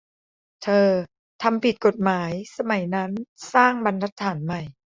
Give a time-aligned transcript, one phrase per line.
[0.63, 0.87] เธอ
[1.43, 3.11] "ทำผิดกฎหมาย" สมัยนั้น
[3.53, 4.61] -สร้างบรรทัดฐานใหม่